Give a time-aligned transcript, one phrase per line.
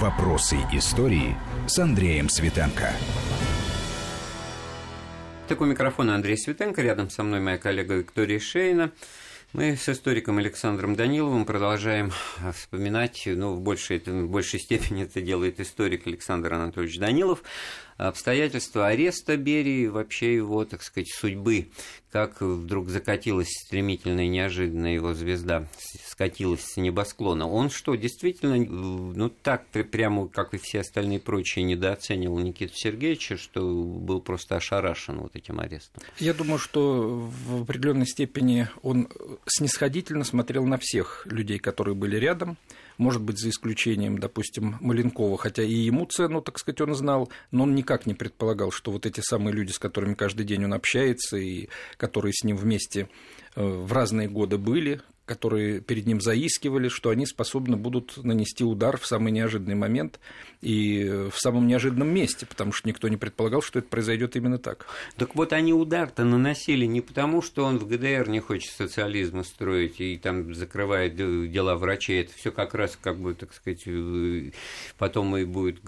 [0.00, 2.90] Вопросы истории с Андреем Светенко.
[5.46, 8.92] Так у микрофона Андрей Светенко, рядом со мной моя коллега Виктория Шейна.
[9.52, 12.12] Мы с историком Александром Даниловым продолжаем
[12.54, 17.42] вспоминать, ну, в большей, в большей степени это делает историк Александр Анатольевич Данилов,
[18.08, 21.68] обстоятельства ареста Берии, вообще его, так сказать, судьбы,
[22.10, 25.68] как вдруг закатилась стремительно и неожиданно его звезда,
[26.06, 27.48] скатилась с небосклона.
[27.48, 33.60] Он что, действительно, ну так прямо, как и все остальные прочие, недооценивал Никиту Сергеевича, что
[33.60, 36.02] был просто ошарашен вот этим арестом?
[36.18, 39.08] Я думаю, что в определенной степени он
[39.46, 42.56] снисходительно смотрел на всех людей, которые были рядом,
[43.00, 47.62] может быть, за исключением, допустим, Маленкова, хотя и ему цену, так сказать, он знал, но
[47.62, 51.38] он никак не предполагал, что вот эти самые люди, с которыми каждый день он общается
[51.38, 53.08] и которые с ним вместе
[53.56, 58.98] э, в разные годы были, которые перед ним заискивали, что они способны будут нанести удар
[58.98, 60.18] в самый неожиданный момент
[60.60, 64.86] и в самом неожиданном месте, потому что никто не предполагал, что это произойдет именно так.
[65.16, 70.00] Так вот, они удар-то наносили не потому, что он в ГДР не хочет социализма строить
[70.00, 74.50] и там закрывает дела врачей, это все как раз, как бы, так сказать, э,
[74.98, 75.78] потом и будет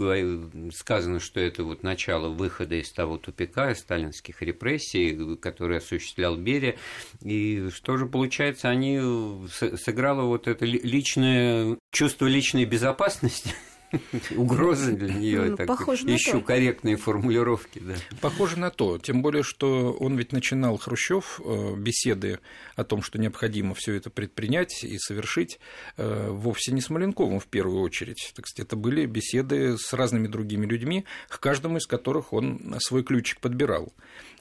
[0.73, 6.77] сказано, что это вот начало выхода из того тупика, сталинских репрессий, которые осуществлял Берия,
[7.23, 9.01] и что же получается, они
[9.49, 13.55] сыграло вот это личное чувство личной безопасности
[14.37, 15.43] угрозы для нее.
[15.43, 16.47] Ну, так, похоже ищу то.
[16.47, 17.79] корректные формулировки.
[17.81, 17.95] Да.
[18.21, 18.99] Похоже на то.
[18.99, 22.41] Тем более, что он ведь начинал Хрущев э, беседы
[22.77, 25.59] о том, что необходимо все это предпринять и совершить,
[25.97, 28.33] э, вовсе не с Маленковым в первую очередь.
[28.35, 33.03] Так сказать, это были беседы с разными другими людьми, к каждому из которых он свой
[33.03, 33.93] ключик подбирал.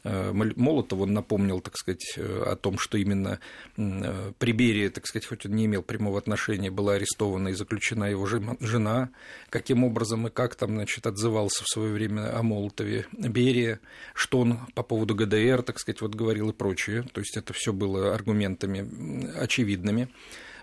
[0.03, 3.39] Э, Молотов он напомнил, так сказать, о том, что именно
[3.75, 8.25] при Берии, так сказать, хоть он не имел прямого отношения, была арестована и заключена его
[8.25, 9.09] жена,
[9.49, 13.79] каким образом и как там, значит, отзывался в свое время о Молотове Берия,
[14.13, 17.03] что он по поводу ГДР, так сказать, вот говорил и прочее.
[17.13, 20.09] То есть это все было аргументами очевидными.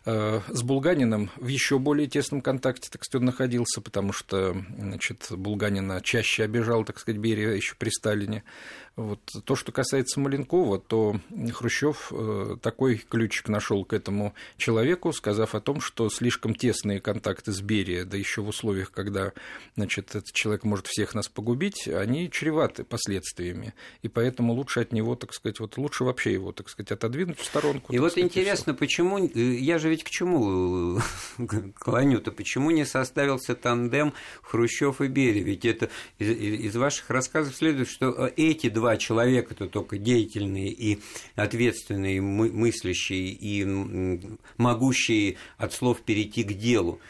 [0.05, 5.27] Э, с Булганиным в еще более тесном контакте, так сказать, он находился, потому что значит,
[5.31, 8.43] Булганина чаще обижал, так сказать, Берия еще при Сталине.
[8.99, 9.21] Вот.
[9.45, 11.21] То, что касается Маленкова, то
[11.53, 17.53] Хрущев э, такой ключик нашел к этому человеку, сказав о том, что слишком тесные контакты
[17.53, 19.35] с Берия, да еще в условиях, когда
[19.77, 23.73] значит, этот человек может всех нас погубить, они чреваты последствиями.
[24.03, 27.45] И поэтому лучше от него, так сказать, вот лучше вообще его, так сказать, отодвинуть в
[27.45, 27.93] сторонку.
[27.93, 30.99] И вот сказать, интересно, почему, э, я же ведь к чему
[31.79, 35.45] клоню-то, почему не составился тандем Хрущев и Берия?
[35.45, 35.89] Ведь это
[36.19, 41.01] из, из ваших рассказов следует, что эти два человека-то только деятельные и
[41.37, 43.65] ответственные, мыслящие и
[44.57, 47.01] могущие от слов перейти к делу.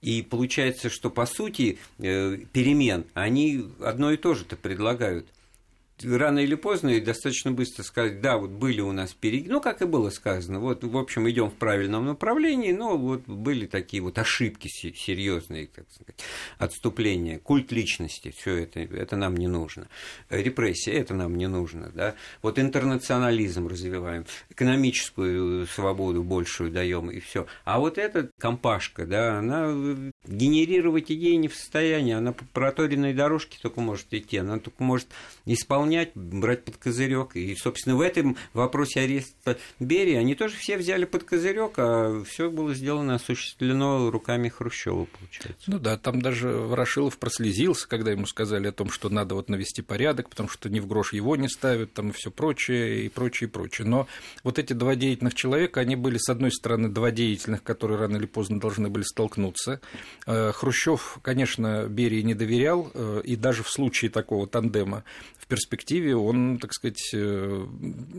[0.00, 5.26] И получается, что по сути э, перемен они одно и то же-то предлагают–
[6.04, 9.82] рано или поздно и достаточно быстро сказать, да, вот были у нас переги, ну, как
[9.82, 14.18] и было сказано, вот, в общем, идем в правильном направлении, но вот были такие вот
[14.18, 16.16] ошибки серьезные, так сказать,
[16.58, 19.88] отступления, культ личности, все это, это нам не нужно,
[20.28, 27.46] репрессия, это нам не нужно, да, вот интернационализм развиваем, экономическую свободу большую даем и все,
[27.64, 29.72] а вот эта компашка, да, она
[30.26, 35.08] генерировать идеи не в состоянии, она по проторенной дорожке только может идти, она только может
[35.46, 37.36] исполнять исполнять, брать под козырек.
[37.36, 42.50] И, собственно, в этом вопросе ареста Берии они тоже все взяли под козырек, а все
[42.50, 45.70] было сделано, осуществлено руками Хрущева, получается.
[45.70, 49.82] Ну да, там даже Ворошилов прослезился, когда ему сказали о том, что надо вот навести
[49.82, 53.48] порядок, потому что ни в грош его не ставят, там и все прочее, и прочее,
[53.48, 53.86] и прочее.
[53.86, 54.06] Но
[54.42, 58.26] вот эти два деятельных человека, они были, с одной стороны, два деятельных, которые рано или
[58.26, 59.80] поздно должны были столкнуться.
[60.26, 65.04] Э, Хрущев, конечно, Берии не доверял, э, и даже в случае такого тандема
[65.38, 65.71] в перспективе
[66.12, 67.66] он, так сказать, э,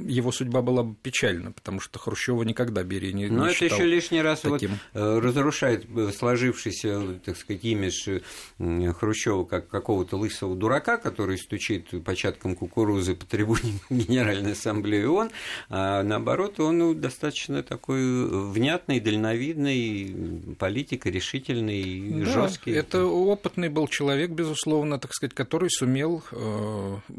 [0.06, 3.86] его судьба была бы печальна, потому что Хрущева никогда Берия не, Но не это еще
[3.86, 4.72] лишний раз таким.
[4.72, 8.20] вот э, разрушает э, сложившийся, так сказать, имидж
[8.59, 15.32] Хрущева как какого-то лысого дурака, который стучит початком кукурузы по трибуне Генеральной Ассамблеи ООН,
[15.70, 22.72] а наоборот, он ну, достаточно такой внятный, дальновидный политик, решительный, да, жесткий.
[22.72, 26.23] Это опытный был человек, безусловно, так сказать, который сумел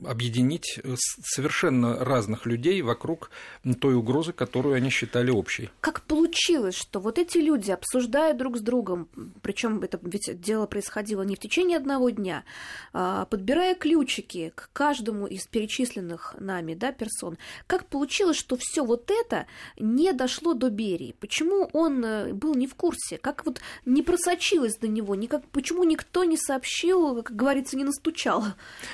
[0.05, 0.81] объединить объединить
[1.23, 3.31] совершенно разных людей вокруг
[3.81, 5.71] той угрозы, которую они считали общей.
[5.81, 9.09] Как получилось, что вот эти люди, обсуждая друг с другом,
[9.43, 12.45] причем это ведь дело происходило не в течение одного дня,
[12.93, 17.37] а, подбирая ключики к каждому из перечисленных нами да, персон,
[17.67, 19.47] как получилось, что все вот это
[19.79, 21.15] не дошло до Берии?
[21.21, 23.19] Почему он э, был не в курсе?
[23.19, 25.15] Как вот не просочилось до него?
[25.15, 28.45] Никак, почему никто не сообщил, как говорится, не настучал?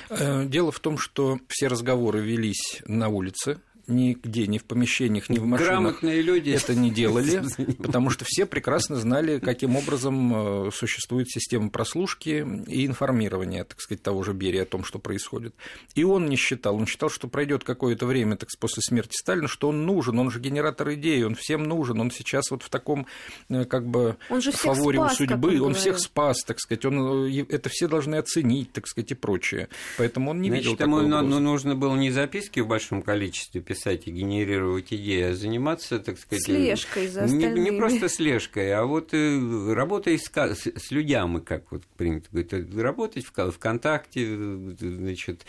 [0.09, 3.59] Э, дело в том, что все разговоры велись на улице,
[3.91, 7.43] нигде, ни в помещениях, ни в машинах Грамотные люди это не делали,
[7.77, 14.01] потому что все прекрасно знали, каким образом э, существует система прослушки и информирования, так сказать,
[14.01, 15.53] того же Берия о том, что происходит.
[15.95, 19.69] И он не считал, он считал, что пройдет какое-то время так, после смерти Сталина, что
[19.69, 23.05] он нужен, он же генератор идей, он всем нужен, он сейчас вот в таком
[23.49, 25.73] э, как бы он же фаворе спас, у судьбы, он, он говорил.
[25.73, 29.67] всех спас, так сказать, он, э, это все должны оценить, так сказать, и прочее.
[29.97, 31.27] Поэтому он не Значит, видел ему такой угрозы.
[31.27, 36.17] ну, нужно было не записки в большом количестве писать и генерировать идеи, а заниматься, так
[36.19, 36.43] сказать...
[36.43, 41.83] Слежкой за не, не просто слежкой, а вот э, работой с, с, людьми, как вот
[41.97, 45.45] принято говорить, э, работать в, ка- в контакте, э, значит,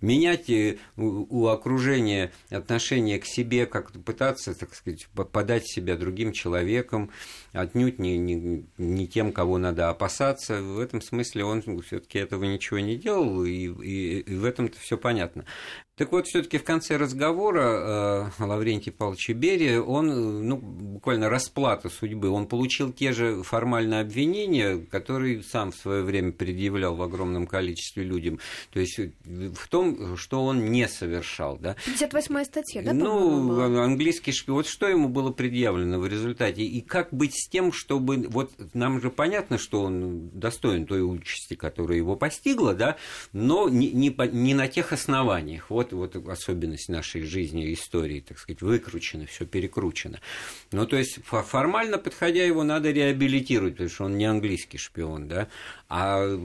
[0.00, 0.50] менять
[0.96, 7.10] у, у окружения отношение к себе, как-то пытаться, так сказать, по- подать себя другим человеком,
[7.52, 10.62] отнюдь не, не, не тем, кого надо опасаться.
[10.62, 14.96] В этом смысле он все-таки этого ничего не делал, и, и- и в этом-то все
[14.98, 15.44] понятно.
[15.98, 21.88] Так вот, все-таки в конце разговора э, Лаврентий Павлович Берия, он, э, ну, буквально расплата
[21.88, 27.46] судьбы, он получил те же формальные обвинения, которые сам в свое время предъявлял в огромном
[27.46, 28.40] количестве людям.
[28.74, 31.76] То есть э, в том, что он не совершал, да.
[31.86, 33.82] 58-я статья, да, Ну, была?
[33.82, 34.56] английский шпион.
[34.58, 36.60] Вот что ему было предъявлено в результате?
[36.62, 38.26] И как быть с тем, чтобы...
[38.28, 42.96] Вот нам же понятно, что он достоин той участи, которая его постигла, да,
[43.32, 45.70] но не, не, по- не на тех основаниях.
[45.70, 50.20] Вот, вот особенность нашей жизни истории, так сказать, выкручено, все перекручено.
[50.72, 55.28] Ну, то есть фо- формально подходя, его надо реабилитировать, потому что он не английский шпион,
[55.28, 55.48] да,
[55.88, 56.38] а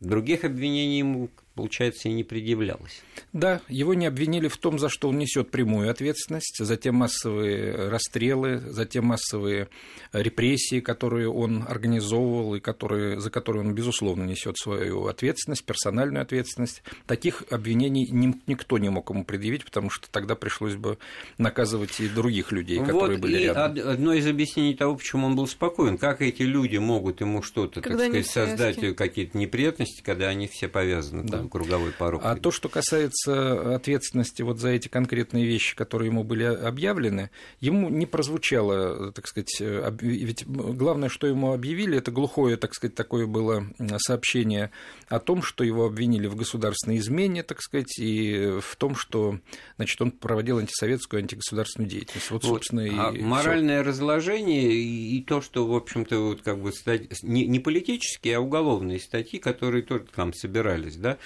[0.00, 3.02] других обвинений ему, получается, и не предъявлялось.
[3.32, 7.88] Да, его не обвинили в том, за что он несет прямую ответственность, за те массовые
[7.90, 9.68] расстрелы, за те массовые
[10.12, 16.82] репрессии, которые он организовывал и которые, за которые он, безусловно, несет свою ответственность, персональную ответственность.
[17.06, 20.98] Таких обвинений ни- никто не мог ему предъявить, потому что тогда пришлось бы
[21.38, 23.72] наказывать и других людей, которые вот были и рядом.
[23.72, 25.98] од- одно из объяснений того, почему он был спокоен.
[25.98, 28.94] Как эти люди могут ему что-то, так сказать, создать связке.
[28.94, 31.38] какие-то неприятности, когда они все повязаны, Да.
[31.38, 32.20] там, круговой порог.
[32.24, 37.30] А то, что касается ответственности вот за эти конкретные вещи, которые ему были объявлены,
[37.60, 42.94] ему не прозвучало, так сказать, об- ведь главное, что ему объявили, это глухое, так сказать,
[42.94, 43.66] такое было
[43.98, 44.70] сообщение
[45.08, 49.38] о том, что его обвинили в государственной измене, так сказать, и в том, что,
[49.76, 52.30] значит, он проводил антисоветскую, антигосударственную деятельность.
[52.30, 52.48] Вот, Вот.
[52.64, 53.22] собственно, и А всё.
[53.22, 58.36] моральное разложение и, и то, что, в общем-то, вот как бы стать, не, не политические,
[58.36, 61.18] а уголовные статьи, которые только там собирались, да,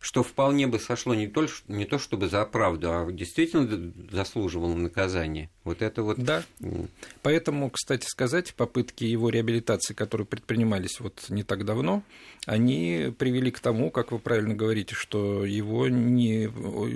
[0.00, 5.50] что вполне бы сошло не то, не то чтобы за правду, а действительно заслуживало наказания.
[5.64, 6.18] Вот это вот...
[6.18, 6.44] Да.
[7.22, 12.04] Поэтому, кстати сказать, попытки его реабилитации, которые предпринимались вот не так давно,
[12.46, 16.48] они привели к тому, как вы правильно говорите, что его не,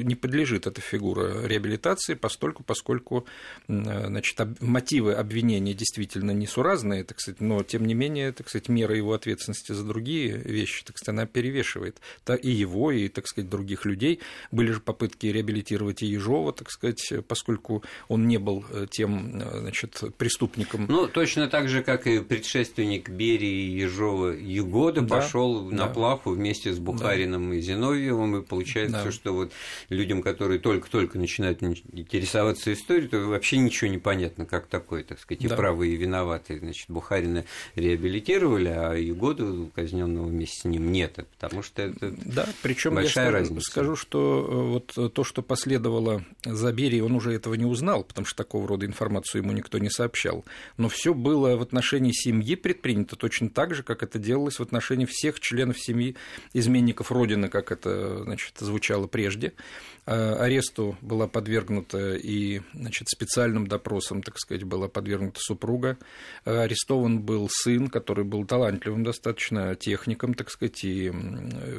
[0.05, 3.27] не подлежит эта фигура реабилитации, постольку, поскольку
[3.67, 8.97] значит, об- мотивы обвинения действительно несуразные, так сказать, но тем не менее, так сказать, мера
[8.97, 12.01] его ответственности за другие вещи, так сказать, она перевешивает
[12.43, 14.21] и его, и, так сказать, других людей.
[14.51, 19.61] Были же попытки реабилитировать и Ежова, так сказать, поскольку он не был э, тем, э,
[19.61, 20.87] значит, преступником.
[20.89, 25.87] Ну, точно так же, как и предшественник Берии Ежова Егода Да, пошел на да.
[25.89, 29.13] плаху вместе с Бухариным и Зиновьевым, и получается, Да.
[29.13, 29.53] что вот
[29.89, 35.45] людям, которые только-только начинают интересоваться историей, то вообще ничего не понятно, как такое, так сказать,
[35.45, 35.57] и Да.
[35.57, 36.59] правые, и виноватые.
[36.59, 37.45] Значит, Бухарина
[37.75, 42.13] реабилитировали, а Егоду, казненного вместе с ним, нет, потому что это...
[42.25, 43.71] Да, причем я Большая скажу, разница.
[43.71, 48.27] скажу, что э, вот то, что последовало за Берией, он уже этого не узнал, потому
[48.27, 50.45] что такого рода информацию ему никто не сообщал.
[50.77, 55.07] Но все было в отношении семьи предпринято точно так же, как это делалось в отношении
[55.07, 56.17] всех членов семьи
[56.53, 59.53] изменников Родины, как это значит, звучало прежде.
[60.07, 65.99] Э, Аресту была подвергнута и значит, специальным допросом, так сказать, была подвергнута супруга.
[66.45, 71.13] Э, Арестован был сын, который был талантливым достаточно техником, так сказать, и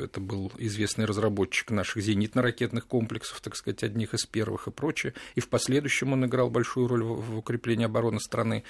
[0.03, 5.13] это был известный известный разработчик наших зенитно-ракетных комплексов, так сказать, одних из первых и прочее.
[5.35, 8.63] И в последующем он играл большую роль в укреплении обороны страны.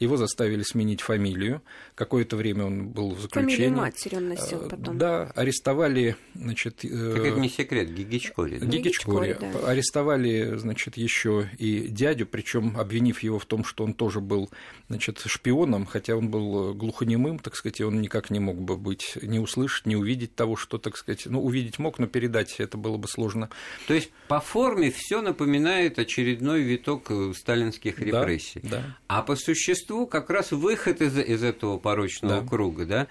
[0.00, 1.62] Его заставили сменить фамилию.
[1.94, 3.56] Какое-то время он был в заключении.
[3.56, 4.98] Фамилию матери он носил э, потом.
[4.98, 6.76] Да, арестовали, значит...
[6.76, 8.58] Так это не секрет, Гигичкори.
[8.58, 8.66] Да?
[8.66, 9.36] Гигичкори.
[9.40, 9.68] Да.
[9.68, 14.50] Арестовали, значит, еще и дядю, причем обвинив его в том, что он тоже был,
[14.88, 19.18] значит, шпионом, хотя он был глухонемым, так сказать, и он никак не мог бы быть,
[19.20, 22.96] не услышать, не увидеть того, что, так сказать, ну, увидеть мог, но передать это было
[22.96, 23.50] бы сложно.
[23.86, 28.60] То есть по форме все напоминает очередной виток э, сталинских репрессий.
[28.62, 28.96] Да, да.
[29.08, 32.48] А по существу как раз выход из, из этого порочного да.
[32.48, 33.06] круга, да?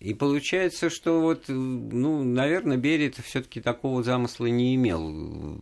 [0.00, 5.60] И получается, что вот, э, ну, наверное, Берия все-таки такого замысла не имел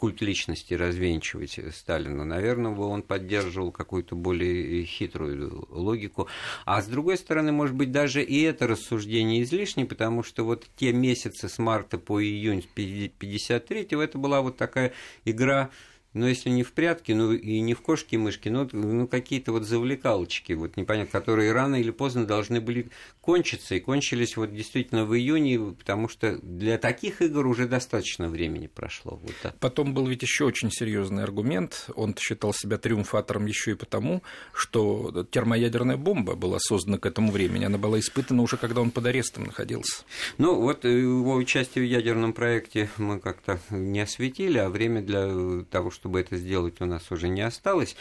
[0.00, 2.24] культ личности развенчивать Сталина.
[2.24, 6.26] Наверное, бы он поддерживал какую-то более хитрую логику.
[6.64, 10.94] А с другой стороны, может быть, даже и это рассуждение излишне, потому что вот те
[10.94, 14.94] месяцы с марта по июнь 53-го это была вот такая
[15.26, 15.68] игра
[16.12, 20.54] но если не в прятки, ну и не в кошки-мышки, ну, ну какие-то вот завлекалочки,
[20.54, 22.90] вот непонятно, которые рано или поздно должны были
[23.20, 28.66] кончиться, и кончились вот действительно в июне, потому что для таких игр уже достаточно времени
[28.66, 29.20] прошло.
[29.22, 29.56] Вот так.
[29.58, 35.26] Потом был ведь еще очень серьезный аргумент, он считал себя триумфатором еще и потому, что
[35.30, 39.44] термоядерная бомба была создана к этому времени, она была испытана уже, когда он под арестом
[39.44, 40.04] находился.
[40.38, 45.64] Ну вот э, его участие в ядерном проекте мы как-то не осветили, а время для
[45.70, 47.94] того, чтобы это сделать, у нас уже не осталось.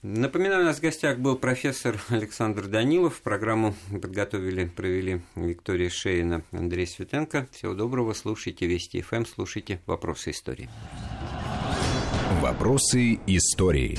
[0.00, 3.20] Напоминаю, у нас в гостях был профессор Александр Данилов.
[3.20, 7.46] Программу подготовили, провели Виктория Шейна, Андрей Светенко.
[7.52, 10.70] Всего доброго, слушайте Вести ФМ, слушайте «Вопросы истории».
[12.40, 13.98] «Вопросы истории».